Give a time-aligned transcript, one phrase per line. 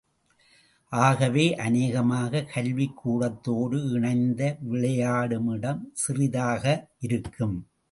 [0.91, 6.65] ஆகவே அநேகமாக, கல்விக்கூடத்தோடு இணைந்த விளையாடுமிடம் சிறிதாக
[6.99, 7.57] இருக்கும்.